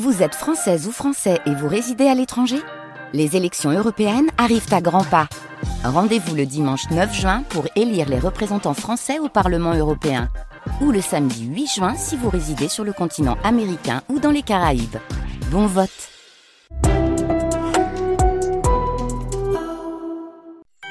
Vous 0.00 0.22
êtes 0.22 0.34
française 0.34 0.88
ou 0.88 0.90
français 0.90 1.38
et 1.44 1.54
vous 1.54 1.68
résidez 1.68 2.06
à 2.06 2.14
l'étranger? 2.14 2.56
Les 3.12 3.36
élections 3.36 3.70
européennes 3.70 4.30
arrivent 4.38 4.72
à 4.72 4.80
grands 4.80 5.04
pas. 5.04 5.28
Rendez-vous 5.84 6.34
le 6.34 6.46
dimanche 6.46 6.88
9 6.90 7.14
juin 7.14 7.42
pour 7.50 7.66
élire 7.76 8.08
les 8.08 8.18
représentants 8.18 8.72
français 8.72 9.18
au 9.18 9.28
Parlement 9.28 9.74
européen. 9.74 10.30
Ou 10.80 10.92
le 10.92 11.02
samedi 11.02 11.44
8 11.44 11.66
juin 11.66 11.94
si 11.94 12.16
vous 12.16 12.30
résidez 12.30 12.68
sur 12.68 12.84
le 12.84 12.94
continent 12.94 13.36
américain 13.44 14.00
ou 14.08 14.18
dans 14.18 14.30
les 14.30 14.40
Caraïbes. 14.40 14.96
Bon 15.50 15.66
vote 15.66 15.90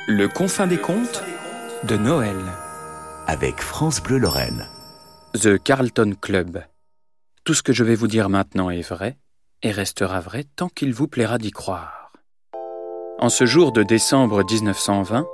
Le 0.07 0.27
confin 0.27 0.67
des 0.67 0.77
contes 0.77 1.23
de 1.85 1.97
Noël. 1.97 2.37
Avec 3.25 3.61
France 3.61 3.99
Bleu 3.99 4.19
Lorraine. 4.19 4.67
The 5.33 5.57
Carlton 5.57 6.13
Club. 6.21 6.61
Tout 7.43 7.55
ce 7.55 7.63
que 7.63 7.73
je 7.73 7.83
vais 7.83 7.95
vous 7.95 8.07
dire 8.07 8.29
maintenant 8.29 8.69
est 8.69 8.87
vrai 8.87 9.17
et 9.63 9.71
restera 9.71 10.19
vrai 10.19 10.43
tant 10.55 10.69
qu'il 10.69 10.93
vous 10.93 11.07
plaira 11.07 11.39
d'y 11.39 11.49
croire. 11.49 12.11
En 13.17 13.29
ce 13.29 13.47
jour 13.47 13.71
de 13.71 13.81
décembre 13.81 14.43
1920, 14.43 15.25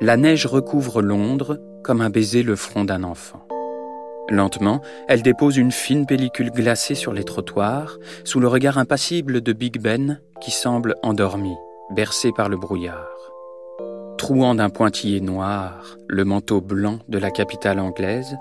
la 0.00 0.16
neige 0.16 0.46
recouvre 0.46 1.02
Londres 1.02 1.60
comme 1.84 2.00
un 2.00 2.08
baiser 2.08 2.42
le 2.42 2.56
front 2.56 2.84
d'un 2.84 3.04
enfant. 3.04 3.46
Lentement, 4.30 4.80
elle 5.08 5.20
dépose 5.20 5.58
une 5.58 5.72
fine 5.72 6.06
pellicule 6.06 6.50
glacée 6.50 6.94
sur 6.94 7.12
les 7.12 7.24
trottoirs, 7.24 7.98
sous 8.24 8.40
le 8.40 8.48
regard 8.48 8.78
impassible 8.78 9.42
de 9.42 9.52
Big 9.52 9.78
Ben 9.78 10.22
qui 10.40 10.52
semble 10.52 10.94
endormi, 11.02 11.54
bercé 11.94 12.30
par 12.34 12.48
le 12.48 12.56
brouillard. 12.56 13.10
Trouant 14.16 14.54
d'un 14.54 14.70
pointillé 14.70 15.20
noir 15.20 15.98
le 16.08 16.24
manteau 16.24 16.62
blanc 16.62 17.00
de 17.08 17.18
la 17.18 17.30
capitale 17.30 17.78
anglaise, 17.78 18.38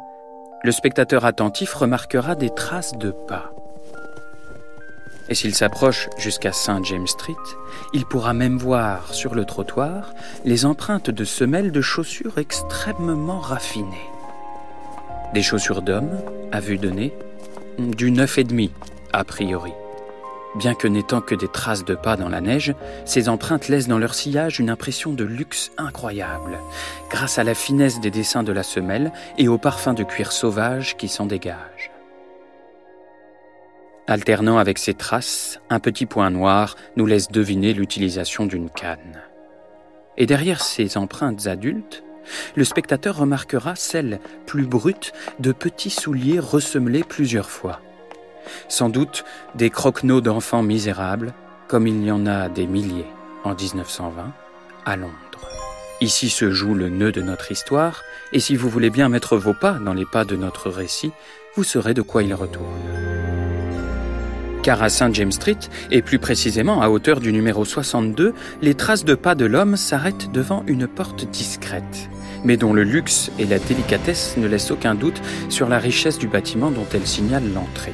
le 0.63 0.71
spectateur 0.71 1.25
attentif 1.25 1.73
remarquera 1.73 2.35
des 2.35 2.49
traces 2.49 2.93
de 2.93 3.11
pas. 3.11 3.51
Et 5.29 5.35
s'il 5.35 5.55
s'approche 5.55 6.09
jusqu'à 6.17 6.51
Saint 6.51 6.83
James 6.83 7.07
Street, 7.07 7.33
il 7.93 8.05
pourra 8.05 8.33
même 8.33 8.57
voir 8.57 9.13
sur 9.13 9.33
le 9.33 9.45
trottoir 9.45 10.13
les 10.45 10.65
empreintes 10.65 11.09
de 11.09 11.23
semelles 11.23 11.71
de 11.71 11.81
chaussures 11.81 12.37
extrêmement 12.37 13.39
raffinées. 13.39 14.09
Des 15.33 15.41
chaussures 15.41 15.81
d'homme, 15.81 16.19
à 16.51 16.59
vue 16.59 16.77
de 16.77 16.89
nez, 16.89 17.13
du 17.79 18.11
neuf 18.11 18.37
et 18.37 18.43
demi, 18.43 18.71
a 19.13 19.23
priori. 19.23 19.71
Bien 20.55 20.75
que 20.75 20.87
n'étant 20.87 21.21
que 21.21 21.33
des 21.33 21.47
traces 21.47 21.85
de 21.85 21.95
pas 21.95 22.17
dans 22.17 22.27
la 22.27 22.41
neige, 22.41 22.75
ces 23.05 23.29
empreintes 23.29 23.69
laissent 23.69 23.87
dans 23.87 23.97
leur 23.97 24.13
sillage 24.13 24.59
une 24.59 24.69
impression 24.69 25.13
de 25.13 25.23
luxe 25.23 25.71
incroyable, 25.77 26.59
grâce 27.09 27.39
à 27.39 27.45
la 27.45 27.55
finesse 27.55 28.01
des 28.01 28.11
dessins 28.11 28.43
de 28.43 28.51
la 28.51 28.63
semelle 28.63 29.13
et 29.37 29.47
au 29.47 29.57
parfum 29.57 29.93
de 29.93 30.03
cuir 30.03 30.33
sauvage 30.33 30.97
qui 30.97 31.07
s'en 31.07 31.25
dégage. 31.25 31.91
Alternant 34.07 34.57
avec 34.57 34.77
ces 34.77 34.93
traces, 34.93 35.61
un 35.69 35.79
petit 35.79 36.05
point 36.05 36.29
noir 36.29 36.75
nous 36.97 37.05
laisse 37.05 37.29
deviner 37.29 37.73
l'utilisation 37.73 38.45
d'une 38.45 38.69
canne. 38.69 39.21
Et 40.17 40.25
derrière 40.25 40.61
ces 40.61 40.97
empreintes 40.97 41.47
adultes, 41.47 42.03
le 42.55 42.65
spectateur 42.65 43.15
remarquera 43.15 43.77
celle, 43.77 44.19
plus 44.45 44.65
brute, 44.65 45.13
de 45.39 45.53
petits 45.53 45.89
souliers 45.89 46.39
ressemelés 46.39 47.05
plusieurs 47.05 47.49
fois 47.49 47.79
sans 48.67 48.89
doute 48.89 49.23
des 49.55 49.69
croquenots 49.69 50.21
d'enfants 50.21 50.63
misérables, 50.63 51.33
comme 51.67 51.87
il 51.87 52.03
y 52.03 52.11
en 52.11 52.25
a 52.25 52.49
des 52.49 52.67
milliers 52.67 53.07
en 53.43 53.55
1920 53.55 54.33
à 54.85 54.95
Londres. 54.95 55.11
Ici 56.01 56.29
se 56.29 56.49
joue 56.49 56.73
le 56.73 56.89
nœud 56.89 57.11
de 57.11 57.21
notre 57.21 57.51
histoire, 57.51 58.03
et 58.33 58.39
si 58.39 58.55
vous 58.55 58.69
voulez 58.69 58.89
bien 58.89 59.07
mettre 59.07 59.37
vos 59.37 59.53
pas 59.53 59.73
dans 59.73 59.93
les 59.93 60.05
pas 60.05 60.25
de 60.25 60.35
notre 60.35 60.69
récit, 60.69 61.11
vous 61.55 61.63
saurez 61.63 61.93
de 61.93 62.01
quoi 62.01 62.23
il 62.23 62.33
retourne. 62.33 62.65
Car 64.63 64.81
à 64.81 64.89
Saint 64.89 65.13
James 65.13 65.31
Street, 65.31 65.59
et 65.91 66.01
plus 66.01 66.17
précisément 66.17 66.81
à 66.81 66.89
hauteur 66.89 67.19
du 67.19 67.31
numéro 67.31 67.65
62, 67.65 68.33
les 68.61 68.73
traces 68.73 69.05
de 69.05 69.15
pas 69.15 69.35
de 69.35 69.45
l'homme 69.45 69.77
s'arrêtent 69.77 70.31
devant 70.31 70.63
une 70.65 70.87
porte 70.87 71.25
discrète, 71.25 72.09
mais 72.43 72.57
dont 72.57 72.73
le 72.73 72.83
luxe 72.83 73.31
et 73.37 73.45
la 73.45 73.59
délicatesse 73.59 74.37
ne 74.37 74.47
laissent 74.47 74.71
aucun 74.71 74.95
doute 74.95 75.21
sur 75.49 75.69
la 75.69 75.77
richesse 75.77 76.17
du 76.17 76.27
bâtiment 76.27 76.71
dont 76.71 76.87
elle 76.93 77.07
signale 77.07 77.43
l'entrée. 77.53 77.93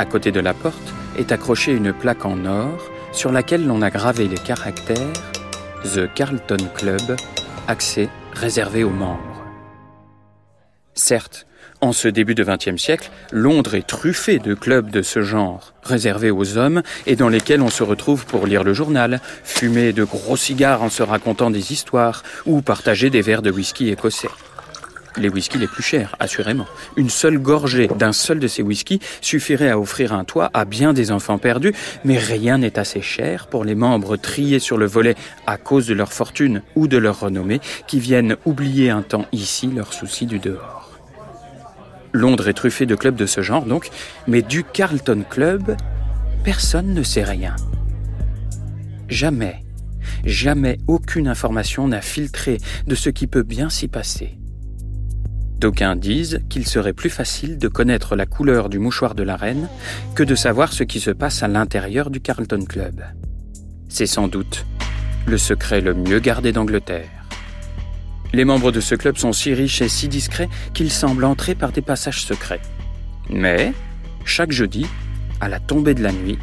À 0.00 0.06
côté 0.06 0.32
de 0.32 0.40
la 0.40 0.54
porte 0.54 0.94
est 1.18 1.30
accrochée 1.30 1.72
une 1.72 1.92
plaque 1.92 2.24
en 2.24 2.46
or 2.46 2.90
sur 3.12 3.30
laquelle 3.30 3.66
l'on 3.66 3.82
a 3.82 3.90
gravé 3.90 4.28
les 4.28 4.38
caractères 4.38 4.96
The 5.84 6.10
Carlton 6.14 6.56
Club, 6.74 7.16
accès 7.68 8.08
réservé 8.32 8.82
aux 8.82 8.88
membres. 8.88 9.44
Certes, 10.94 11.46
en 11.82 11.92
ce 11.92 12.08
début 12.08 12.34
de 12.34 12.44
XXe 12.44 12.80
siècle, 12.80 13.10
Londres 13.30 13.74
est 13.74 13.86
truffé 13.86 14.38
de 14.38 14.54
clubs 14.54 14.88
de 14.88 15.02
ce 15.02 15.20
genre, 15.20 15.74
réservés 15.82 16.30
aux 16.30 16.56
hommes 16.56 16.82
et 17.04 17.14
dans 17.14 17.28
lesquels 17.28 17.60
on 17.60 17.68
se 17.68 17.82
retrouve 17.82 18.24
pour 18.24 18.46
lire 18.46 18.64
le 18.64 18.72
journal, 18.72 19.20
fumer 19.44 19.92
de 19.92 20.04
gros 20.04 20.36
cigares 20.38 20.82
en 20.82 20.88
se 20.88 21.02
racontant 21.02 21.50
des 21.50 21.74
histoires 21.74 22.22
ou 22.46 22.62
partager 22.62 23.10
des 23.10 23.20
verres 23.20 23.42
de 23.42 23.50
whisky 23.50 23.90
écossais 23.90 24.28
les 25.16 25.28
whiskies 25.28 25.58
les 25.58 25.66
plus 25.66 25.82
chers, 25.82 26.16
assurément. 26.18 26.66
Une 26.96 27.10
seule 27.10 27.38
gorgée 27.38 27.88
d'un 27.88 28.12
seul 28.12 28.38
de 28.38 28.48
ces 28.48 28.62
whiskies 28.62 29.00
suffirait 29.20 29.70
à 29.70 29.78
offrir 29.78 30.12
un 30.12 30.24
toit 30.24 30.50
à 30.54 30.64
bien 30.64 30.92
des 30.92 31.12
enfants 31.12 31.38
perdus, 31.38 31.74
mais 32.04 32.18
rien 32.18 32.58
n'est 32.58 32.78
assez 32.78 33.02
cher 33.02 33.46
pour 33.46 33.64
les 33.64 33.74
membres 33.74 34.16
triés 34.16 34.58
sur 34.58 34.78
le 34.78 34.86
volet 34.86 35.14
à 35.46 35.56
cause 35.56 35.86
de 35.86 35.94
leur 35.94 36.12
fortune 36.12 36.62
ou 36.74 36.88
de 36.88 36.96
leur 36.96 37.20
renommée, 37.20 37.60
qui 37.86 38.00
viennent 38.00 38.36
oublier 38.44 38.90
un 38.90 39.02
temps 39.02 39.26
ici 39.32 39.68
leurs 39.68 39.92
soucis 39.92 40.26
du 40.26 40.38
dehors. 40.38 40.90
Londres 42.12 42.48
est 42.48 42.54
truffé 42.54 42.86
de 42.86 42.96
clubs 42.96 43.14
de 43.14 43.26
ce 43.26 43.40
genre, 43.40 43.64
donc, 43.64 43.90
mais 44.26 44.42
du 44.42 44.64
Carlton 44.64 45.24
Club, 45.28 45.76
personne 46.42 46.92
ne 46.92 47.02
sait 47.02 47.24
rien. 47.24 47.54
Jamais, 49.08 49.62
jamais 50.24 50.78
aucune 50.88 51.28
information 51.28 51.86
n'a 51.88 52.00
filtré 52.00 52.58
de 52.86 52.94
ce 52.94 53.10
qui 53.10 53.26
peut 53.26 53.42
bien 53.42 53.70
s'y 53.70 53.88
passer. 53.88 54.39
D'aucuns 55.60 55.94
disent 55.94 56.40
qu'il 56.48 56.66
serait 56.66 56.94
plus 56.94 57.10
facile 57.10 57.58
de 57.58 57.68
connaître 57.68 58.16
la 58.16 58.24
couleur 58.24 58.70
du 58.70 58.78
mouchoir 58.78 59.14
de 59.14 59.22
la 59.22 59.36
reine 59.36 59.68
que 60.14 60.22
de 60.22 60.34
savoir 60.34 60.72
ce 60.72 60.84
qui 60.84 61.00
se 61.00 61.10
passe 61.10 61.42
à 61.42 61.48
l'intérieur 61.48 62.08
du 62.08 62.18
Carlton 62.18 62.64
Club. 62.66 63.02
C'est 63.90 64.06
sans 64.06 64.26
doute 64.26 64.64
le 65.26 65.36
secret 65.36 65.82
le 65.82 65.92
mieux 65.92 66.18
gardé 66.18 66.52
d'Angleterre. 66.52 67.10
Les 68.32 68.46
membres 68.46 68.72
de 68.72 68.80
ce 68.80 68.94
club 68.94 69.18
sont 69.18 69.34
si 69.34 69.52
riches 69.52 69.82
et 69.82 69.90
si 69.90 70.08
discrets 70.08 70.48
qu'ils 70.72 70.90
semblent 70.90 71.26
entrer 71.26 71.54
par 71.54 71.72
des 71.72 71.82
passages 71.82 72.24
secrets. 72.24 72.62
Mais, 73.28 73.74
chaque 74.24 74.52
jeudi, 74.52 74.86
à 75.42 75.50
la 75.50 75.60
tombée 75.60 75.92
de 75.92 76.02
la 76.02 76.12
nuit, 76.12 76.38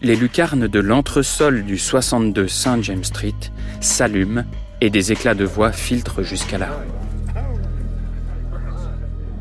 les 0.00 0.16
lucarnes 0.16 0.66
de 0.66 0.80
l'entresol 0.80 1.62
du 1.62 1.76
62 1.76 2.48
St. 2.48 2.82
James 2.84 3.04
Street 3.04 3.34
s'allument 3.82 4.44
et 4.80 4.88
des 4.88 5.12
éclats 5.12 5.34
de 5.34 5.44
voix 5.44 5.72
filtrent 5.72 6.22
jusqu'à 6.22 6.56
la 6.56 6.68
rue. 6.68 7.09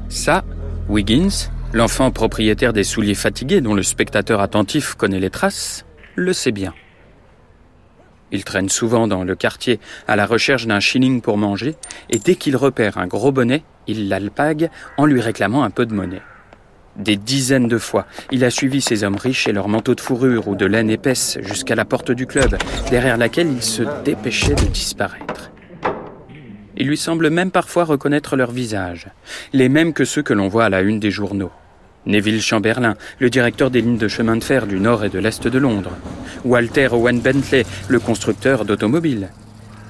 Ça, 0.09 0.43
Wiggins, 0.89 1.51
l'enfant 1.71 2.09
propriétaire 2.09 2.73
des 2.73 2.83
souliers 2.83 3.13
fatigués 3.13 3.61
dont 3.61 3.75
le 3.75 3.83
spectateur 3.83 4.41
attentif 4.41 4.95
connaît 4.95 5.19
les 5.19 5.29
traces, 5.29 5.85
le 6.15 6.33
sait 6.33 6.51
bien. 6.51 6.73
Il 8.31 8.43
traîne 8.43 8.69
souvent 8.69 9.07
dans 9.07 9.23
le 9.23 9.35
quartier 9.35 9.79
à 10.07 10.15
la 10.15 10.25
recherche 10.25 10.65
d'un 10.65 10.79
shilling 10.79 11.21
pour 11.21 11.37
manger, 11.37 11.75
et 12.09 12.17
dès 12.17 12.35
qu'il 12.35 12.57
repère 12.57 12.97
un 12.97 13.05
gros 13.05 13.31
bonnet, 13.31 13.63
il 13.87 14.09
l'alpague 14.09 14.69
en 14.97 15.05
lui 15.05 15.21
réclamant 15.21 15.63
un 15.63 15.69
peu 15.69 15.85
de 15.85 15.93
monnaie. 15.93 16.21
Des 16.95 17.15
dizaines 17.15 17.67
de 17.67 17.77
fois, 17.77 18.07
il 18.31 18.43
a 18.43 18.49
suivi 18.49 18.81
ces 18.81 19.03
hommes 19.03 19.15
riches 19.15 19.47
et 19.47 19.53
leurs 19.53 19.67
manteaux 19.67 19.95
de 19.95 20.01
fourrure 20.01 20.47
ou 20.47 20.55
de 20.55 20.65
laine 20.65 20.89
épaisse 20.89 21.37
jusqu'à 21.41 21.75
la 21.75 21.85
porte 21.85 22.11
du 22.11 22.25
club, 22.25 22.57
derrière 22.89 23.17
laquelle 23.17 23.51
il 23.51 23.61
se 23.61 23.83
dépêchait 24.03 24.55
de 24.55 24.65
disparaître. 24.65 25.51
Il 26.79 26.87
lui 26.87 26.97
semble 26.97 27.29
même 27.29 27.51
parfois 27.51 27.83
reconnaître 27.83 28.37
leurs 28.37 28.51
visages, 28.51 29.07
les 29.51 29.67
mêmes 29.67 29.91
que 29.91 30.05
ceux 30.05 30.23
que 30.23 30.33
l'on 30.33 30.47
voit 30.47 30.63
à 30.63 30.69
la 30.69 30.81
une 30.81 31.01
des 31.01 31.11
journaux. 31.11 31.51
Neville 32.05 32.41
Chamberlain, 32.41 32.95
le 33.19 33.29
directeur 33.29 33.69
des 33.69 33.81
lignes 33.81 33.97
de 33.97 34.07
chemin 34.07 34.37
de 34.37 34.43
fer 34.43 34.65
du 34.65 34.79
nord 34.79 35.03
et 35.03 35.09
de 35.09 35.19
l'est 35.19 35.45
de 35.45 35.59
Londres. 35.59 35.91
Walter 36.45 36.87
Owen 36.93 37.19
Bentley, 37.19 37.65
le 37.89 37.99
constructeur 37.99 38.63
d'automobiles. 38.63 39.29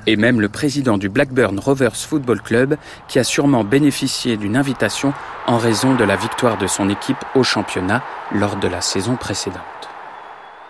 Et 0.08 0.16
même 0.16 0.42
le 0.42 0.50
président 0.50 0.98
du 0.98 1.10
Blackburn 1.10 1.60
Rovers 1.60 1.96
Football 1.96 2.42
Club, 2.42 2.76
qui 3.08 3.20
a 3.20 3.24
sûrement 3.24 3.64
bénéficié 3.64 4.36
d'une 4.36 4.58
invitation 4.58 5.14
en 5.46 5.60
raison 5.60 5.94
de 5.94 6.04
la 6.04 6.16
victoire 6.16 6.58
de 6.58 6.66
son 6.66 6.90
équipe 6.90 7.24
au 7.36 7.44
championnat 7.44 8.04
lors 8.34 8.56
de 8.56 8.68
la 8.68 8.82
saison 8.82 9.16
précédente. 9.16 9.60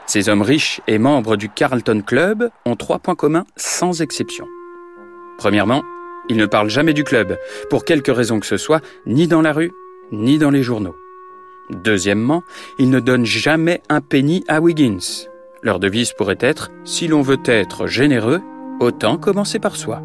Ces 0.05 0.27
hommes 0.27 0.41
riches 0.41 0.81
et 0.87 0.97
membres 0.97 1.37
du 1.37 1.47
Carlton 1.47 2.03
Club 2.05 2.49
ont 2.65 2.75
trois 2.75 2.99
points 2.99 3.15
communs 3.15 3.45
sans 3.55 4.01
exception. 4.01 4.45
Premièrement, 5.37 5.83
il 6.29 6.37
ne 6.37 6.45
parle 6.45 6.69
jamais 6.69 6.93
du 6.93 7.03
club, 7.03 7.37
pour 7.69 7.83
quelque 7.83 8.11
raison 8.11 8.39
que 8.39 8.45
ce 8.45 8.57
soit, 8.57 8.81
ni 9.05 9.27
dans 9.27 9.41
la 9.41 9.51
rue, 9.51 9.73
ni 10.11 10.37
dans 10.37 10.51
les 10.51 10.63
journaux. 10.63 10.95
Deuxièmement, 11.69 12.43
il 12.79 12.89
ne 12.89 12.99
donne 12.99 13.25
jamais 13.25 13.81
un 13.89 14.01
penny 14.01 14.43
à 14.47 14.61
Wiggins. 14.61 15.27
Leur 15.61 15.79
devise 15.79 16.13
pourrait 16.13 16.37
être 16.39 16.71
Si 16.83 17.07
l'on 17.07 17.21
veut 17.21 17.41
être 17.45 17.87
généreux, 17.87 18.41
autant 18.79 19.17
commencer 19.17 19.59
par 19.59 19.75
soi. 19.75 20.01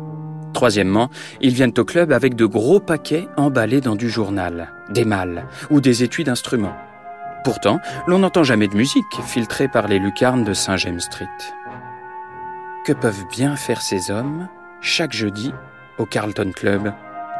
Troisièmement, 0.52 1.10
ils 1.40 1.54
viennent 1.54 1.74
au 1.78 1.84
club 1.84 2.12
avec 2.12 2.36
de 2.36 2.46
gros 2.46 2.80
paquets 2.80 3.28
emballés 3.36 3.80
dans 3.80 3.96
du 3.96 4.08
journal, 4.08 4.72
des 4.90 5.04
malles 5.04 5.46
ou 5.70 5.80
des 5.80 6.02
étuis 6.02 6.24
d'instruments. 6.24 6.76
Pourtant, 7.44 7.80
l'on 8.06 8.20
n'entend 8.20 8.44
jamais 8.44 8.68
de 8.68 8.76
musique 8.76 9.04
filtrée 9.26 9.68
par 9.68 9.88
les 9.88 9.98
lucarnes 9.98 10.44
de 10.44 10.54
Saint 10.54 10.76
James 10.76 11.00
Street. 11.00 11.26
Que 12.86 12.92
peuvent 12.92 13.26
bien 13.30 13.56
faire 13.56 13.82
ces 13.82 14.10
hommes 14.10 14.48
chaque 14.80 15.12
jeudi 15.12 15.52
au 15.99 16.06
Carlton 16.06 16.52
Club 16.55 16.93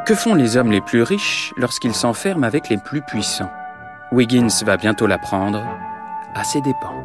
Que 0.05 0.15
font 0.15 0.33
les 0.33 0.57
hommes 0.57 0.71
les 0.71 0.81
plus 0.81 1.03
riches 1.03 1.53
lorsqu'ils 1.57 1.95
s'enferment 1.95 2.43
avec 2.43 2.69
les 2.69 2.77
plus 2.77 3.01
puissants? 3.01 3.51
Wiggins 4.11 4.63
va 4.65 4.77
bientôt 4.77 5.07
l'apprendre 5.07 5.63
à 6.33 6.43
ses 6.43 6.61
dépens. 6.61 7.03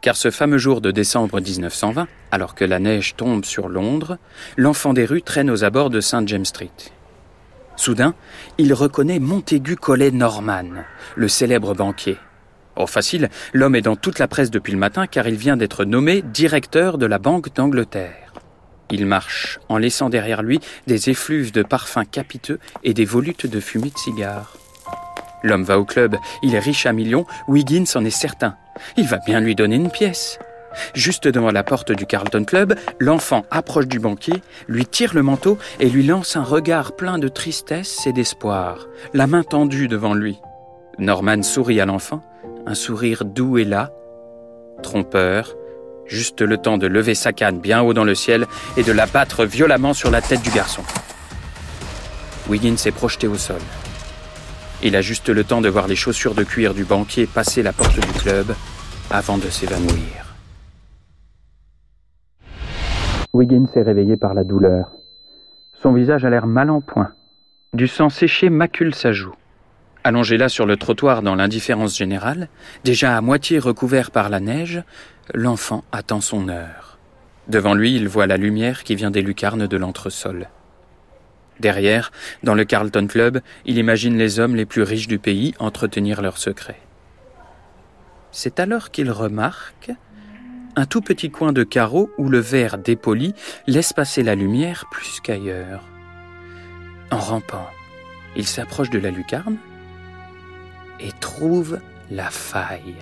Car 0.00 0.16
ce 0.16 0.30
fameux 0.30 0.58
jour 0.58 0.80
de 0.80 0.90
décembre 0.90 1.40
1920, 1.40 2.08
alors 2.30 2.54
que 2.54 2.64
la 2.64 2.78
neige 2.78 3.16
tombe 3.16 3.44
sur 3.44 3.68
Londres, 3.68 4.18
l'enfant 4.56 4.92
des 4.92 5.04
rues 5.04 5.22
traîne 5.22 5.50
aux 5.50 5.64
abords 5.64 5.90
de 5.90 6.00
Saint 6.00 6.26
James 6.26 6.44
Street. 6.44 6.70
Soudain, 7.76 8.14
il 8.58 8.72
reconnaît 8.72 9.18
Montaigu 9.18 9.76
Collet 9.76 10.10
Norman, 10.10 10.84
le 11.16 11.28
célèbre 11.28 11.74
banquier. 11.74 12.18
Oh 12.76 12.86
facile, 12.86 13.30
l'homme 13.52 13.76
est 13.76 13.82
dans 13.82 13.96
toute 13.96 14.18
la 14.18 14.28
presse 14.28 14.50
depuis 14.50 14.72
le 14.72 14.78
matin 14.78 15.06
car 15.06 15.26
il 15.26 15.36
vient 15.36 15.56
d'être 15.56 15.84
nommé 15.84 16.22
directeur 16.22 16.98
de 16.98 17.06
la 17.06 17.18
Banque 17.18 17.54
d'Angleterre. 17.54 18.23
Il 18.90 19.06
marche 19.06 19.58
en 19.68 19.78
laissant 19.78 20.10
derrière 20.10 20.42
lui 20.42 20.60
des 20.86 21.10
effluves 21.10 21.52
de 21.52 21.62
parfums 21.62 22.06
capiteux 22.10 22.58
et 22.82 22.94
des 22.94 23.04
volutes 23.04 23.46
de 23.46 23.60
fumée 23.60 23.90
de 23.90 23.98
cigares. 23.98 24.56
L'homme 25.42 25.64
va 25.64 25.78
au 25.78 25.84
club, 25.84 26.16
il 26.42 26.54
est 26.54 26.60
riche 26.60 26.86
à 26.86 26.92
millions, 26.92 27.26
Wiggins 27.48 27.84
en 27.94 28.04
est 28.04 28.10
certain. 28.10 28.56
Il 28.96 29.06
va 29.06 29.18
bien 29.26 29.40
lui 29.40 29.54
donner 29.54 29.76
une 29.76 29.90
pièce. 29.90 30.38
Juste 30.94 31.28
devant 31.28 31.50
la 31.50 31.62
porte 31.62 31.92
du 31.92 32.06
Carlton 32.06 32.44
Club, 32.44 32.74
l'enfant 32.98 33.44
approche 33.50 33.86
du 33.86 34.00
banquier, 34.00 34.42
lui 34.68 34.86
tire 34.86 35.14
le 35.14 35.22
manteau 35.22 35.58
et 35.80 35.88
lui 35.88 36.02
lance 36.04 36.36
un 36.36 36.42
regard 36.42 36.96
plein 36.96 37.18
de 37.18 37.28
tristesse 37.28 38.06
et 38.06 38.12
d'espoir, 38.12 38.88
la 39.12 39.26
main 39.26 39.42
tendue 39.42 39.86
devant 39.86 40.14
lui. 40.14 40.40
Norman 40.98 41.42
sourit 41.42 41.80
à 41.80 41.86
l'enfant, 41.86 42.22
un 42.66 42.74
sourire 42.74 43.24
doux 43.24 43.58
et 43.58 43.64
là, 43.64 43.92
trompeur, 44.82 45.54
juste 46.06 46.40
le 46.40 46.58
temps 46.58 46.78
de 46.78 46.86
lever 46.86 47.14
sa 47.14 47.32
canne 47.32 47.58
bien 47.58 47.82
haut 47.82 47.94
dans 47.94 48.04
le 48.04 48.14
ciel 48.14 48.46
et 48.76 48.82
de 48.82 48.92
la 48.92 49.06
battre 49.06 49.44
violemment 49.44 49.94
sur 49.94 50.10
la 50.10 50.20
tête 50.20 50.42
du 50.42 50.50
garçon. 50.50 50.82
Wiggins 52.48 52.76
s'est 52.76 52.92
projeté 52.92 53.26
au 53.26 53.36
sol. 53.36 53.60
Il 54.82 54.96
a 54.96 55.00
juste 55.00 55.30
le 55.30 55.44
temps 55.44 55.60
de 55.60 55.68
voir 55.68 55.86
les 55.86 55.96
chaussures 55.96 56.34
de 56.34 56.44
cuir 56.44 56.74
du 56.74 56.84
banquier 56.84 57.26
passer 57.26 57.62
la 57.62 57.72
porte 57.72 57.98
du 57.98 58.12
club 58.18 58.54
avant 59.10 59.38
de 59.38 59.48
s'évanouir. 59.48 60.36
Wiggins 63.32 63.66
s'est 63.72 63.82
réveillé 63.82 64.16
par 64.16 64.34
la 64.34 64.44
douleur. 64.44 64.90
Son 65.82 65.92
visage 65.92 66.24
a 66.24 66.30
l'air 66.30 66.46
mal 66.46 66.70
en 66.70 66.80
point. 66.80 67.12
Du 67.72 67.88
sang 67.88 68.08
séché 68.08 68.50
macule 68.50 68.94
sa 68.94 69.12
joue. 69.12 69.34
Allongé 70.06 70.36
là 70.36 70.50
sur 70.50 70.66
le 70.66 70.76
trottoir 70.76 71.22
dans 71.22 71.34
l'indifférence 71.34 71.96
générale, 71.96 72.48
déjà 72.84 73.16
à 73.16 73.22
moitié 73.22 73.58
recouvert 73.58 74.10
par 74.10 74.28
la 74.28 74.38
neige, 74.38 74.82
l'enfant 75.32 75.82
attend 75.92 76.20
son 76.20 76.50
heure. 76.50 76.98
Devant 77.48 77.72
lui, 77.72 77.96
il 77.96 78.06
voit 78.06 78.26
la 78.26 78.36
lumière 78.36 78.84
qui 78.84 78.96
vient 78.96 79.10
des 79.10 79.22
lucarnes 79.22 79.66
de 79.66 79.76
l'entresol. 79.78 80.48
Derrière, 81.58 82.12
dans 82.42 82.54
le 82.54 82.64
Carlton 82.64 83.06
Club, 83.06 83.40
il 83.64 83.78
imagine 83.78 84.18
les 84.18 84.40
hommes 84.40 84.56
les 84.56 84.66
plus 84.66 84.82
riches 84.82 85.08
du 85.08 85.18
pays 85.18 85.54
entretenir 85.58 86.20
leurs 86.20 86.36
secrets. 86.36 86.80
C'est 88.30 88.60
alors 88.60 88.90
qu'il 88.90 89.10
remarque 89.10 89.90
un 90.76 90.84
tout 90.84 91.00
petit 91.00 91.30
coin 91.30 91.52
de 91.52 91.62
carreau 91.62 92.10
où 92.18 92.28
le 92.28 92.40
verre 92.40 92.76
dépoli 92.76 93.32
laisse 93.66 93.94
passer 93.94 94.22
la 94.22 94.34
lumière 94.34 94.84
plus 94.90 95.20
qu'ailleurs. 95.22 95.82
En 97.10 97.18
rampant, 97.18 97.68
il 98.36 98.46
s'approche 98.46 98.90
de 98.90 98.98
la 98.98 99.10
lucarne 99.10 99.56
et 101.00 101.12
trouve 101.20 101.78
la 102.10 102.30
faille. 102.30 102.96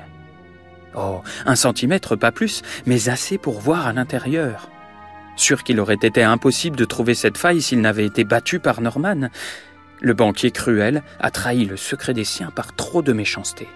Oh, 0.95 1.23
un 1.47 1.57
centimètre, 1.57 2.17
pas 2.17 2.33
plus, 2.33 2.63
mais 2.87 3.09
assez 3.09 3.39
pour 3.39 3.61
voir 3.61 3.87
à 3.87 3.93
l'intérieur. 3.93 4.69
Sûr 5.37 5.65
qu'il 5.65 5.81
aurait 5.81 5.95
été 5.95 6.23
impossible 6.23 6.77
de 6.77 6.85
trouver 6.85 7.15
cette 7.15 7.39
faille 7.39 7.63
s'il 7.63 7.81
n'avait 7.81 8.05
été 8.05 8.25
battu 8.25 8.59
par 8.59 8.81
Norman. 8.81 9.29
Le 10.01 10.15
banquier 10.15 10.51
cruel 10.51 11.03
a 11.21 11.31
trahi 11.31 11.65
le 11.65 11.77
secret 11.77 12.13
des 12.13 12.25
siens 12.25 12.51
par 12.51 12.75
trop 12.75 13.03
de 13.03 13.13
méchanceté. 13.13 13.69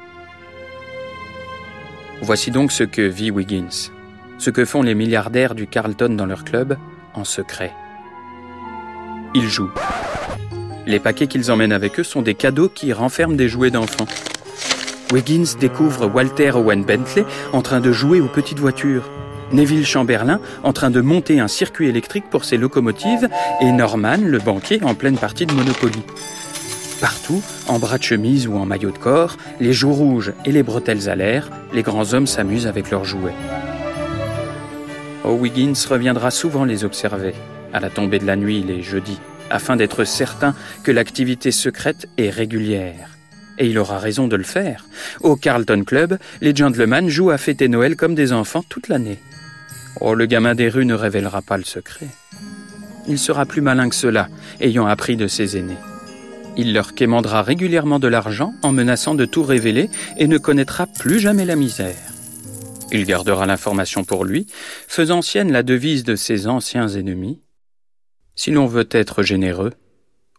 Voici 2.21 2.51
donc 2.51 2.73
ce 2.73 2.83
que 2.85 3.03
vit 3.03 3.31
Wiggins, 3.31 3.91
ce 4.39 4.51
que 4.51 4.65
font 4.65 4.83
les 4.83 4.95
milliardaires 4.95 5.55
du 5.55 5.67
Carlton 5.67 6.11
dans 6.11 6.27
leur 6.27 6.45
club 6.45 6.77
en 7.15 7.25
secret. 7.25 7.73
Ils 9.35 9.49
jouent. 9.49 9.73
Les 10.87 11.01
paquets 11.01 11.27
qu'ils 11.27 11.51
emmènent 11.51 11.73
avec 11.73 11.99
eux 11.99 12.05
sont 12.05 12.23
des 12.23 12.35
cadeaux 12.35 12.69
qui 12.69 12.93
renferment 12.93 13.37
des 13.37 13.49
jouets 13.49 13.71
d'enfants. 13.71 14.07
Wiggins 15.13 15.57
découvre 15.59 16.07
Walter 16.07 16.53
Owen 16.53 16.85
Bentley 16.85 17.25
en 17.53 17.61
train 17.61 17.81
de 17.81 17.91
jouer 17.91 18.21
aux 18.21 18.29
petites 18.29 18.61
voitures, 18.61 19.11
Neville 19.53 19.85
Chamberlain 19.85 20.41
en 20.63 20.73
train 20.73 20.91
de 20.91 21.01
monter 21.01 21.41
un 21.41 21.49
circuit 21.49 21.89
électrique 21.89 22.31
pour 22.31 22.45
ses 22.45 22.57
locomotives 22.57 23.29
et 23.61 23.73
Norman, 23.73 24.19
le 24.21 24.39
banquier, 24.39 24.81
en 24.85 24.95
pleine 24.95 25.19
partie 25.19 25.47
de 25.47 25.53
Monopoly. 25.55 26.03
Partout, 27.01 27.43
en 27.67 27.79
bras 27.79 27.99
de 27.99 28.05
chemise 28.05 28.47
ou 28.47 28.57
en 28.57 28.65
maillot 28.65 28.91
de 28.91 28.99
corps, 28.99 29.37
les 29.61 29.73
joues 29.73 29.93
rouges 29.93 30.33
et 30.45 30.53
les 30.53 30.63
bretelles 30.63 31.09
à 31.09 31.17
l'air, 31.17 31.51
les 31.73 31.83
grands 31.83 32.15
hommes 32.15 32.27
s'amusent 32.27 32.67
avec 32.67 32.91
leurs 32.91 33.05
jouets. 33.05 33.35
O'Wiggins 35.25 35.75
reviendra 35.89 36.31
souvent 36.31 36.65
les 36.65 36.85
observer, 36.85 37.35
à 37.73 37.81
la 37.81 37.91
tombée 37.91 38.21
de 38.21 38.27
la 38.27 38.37
nuit 38.37 38.65
les 38.67 38.83
jeudis, 38.83 39.19
afin 39.51 39.77
d'être 39.77 40.05
certain 40.05 40.55
que 40.83 40.93
l'activité 40.93 41.51
secrète 41.51 42.09
est 42.19 42.31
régulière. 42.31 43.11
Et 43.59 43.69
il 43.69 43.79
aura 43.79 43.99
raison 43.99 44.29
de 44.29 44.37
le 44.37 44.45
faire. 44.45 44.85
Au 45.21 45.37
Carlton 45.37 45.83
Club, 45.85 46.19
les 46.41 46.55
gentlemen 46.55 47.09
jouent 47.09 47.31
à 47.31 47.39
fêter 47.39 47.69
Noël 47.69 47.97
comme 47.97 48.15
des 48.15 48.33
enfants 48.33 48.65
toute 48.69 48.89
l'année. 48.89 49.19
Oh, 50.01 50.15
le 50.15 50.27
gamin 50.27 50.55
des 50.55 50.69
rues 50.69 50.85
ne 50.85 50.95
révélera 50.95 51.41
pas 51.41 51.57
le 51.57 51.65
secret. 51.65 52.09
Il 53.09 53.19
sera 53.19 53.47
plus 53.47 53.63
malin 53.63 53.89
que 53.89 53.95
cela, 53.95 54.29
ayant 54.61 54.87
appris 54.87 55.17
de 55.17 55.27
ses 55.27 55.57
aînés. 55.57 55.79
Il 56.59 56.73
leur 56.73 56.95
quémandera 56.95 57.43
régulièrement 57.43 57.99
de 57.99 58.09
l'argent 58.09 58.55
en 58.63 58.73
menaçant 58.73 59.15
de 59.15 59.25
tout 59.25 59.43
révéler 59.43 59.91
et 60.17 60.27
ne 60.27 60.39
connaîtra 60.39 60.87
plus 60.87 61.21
jamais 61.21 61.45
la 61.45 61.57
misère. 61.57 61.97
Il 62.93 63.05
gardera 63.05 63.47
l'information 63.47 64.05
pour 64.05 64.25
lui, 64.25 64.47
faisant 64.89 65.23
sienne 65.23 65.53
la 65.53 65.63
devise 65.63 66.05
de 66.05 66.17
ses 66.17 66.47
anciens 66.47 66.89
ennemis. 66.89 67.41
Si 68.37 68.51
l'on 68.51 68.67
veut 68.67 68.89
être 68.91 69.23
généreux, 69.23 69.73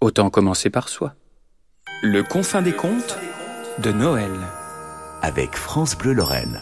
autant 0.01 0.29
commencer 0.29 0.69
par 0.69 0.88
soi. 0.88 1.15
Le 2.03 2.21
confin 2.21 2.61
des 2.61 2.73
contes 2.73 3.17
de 3.79 3.91
Noël. 3.91 4.31
Avec 5.23 5.55
France 5.55 5.97
Bleu 5.97 6.13
Lorraine. 6.13 6.61